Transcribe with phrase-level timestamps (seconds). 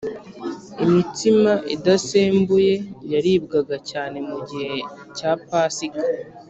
[0.83, 2.73] Imitsima idasembuye
[3.13, 4.73] yaribwaga cyane mugihe
[5.17, 6.01] cya pasika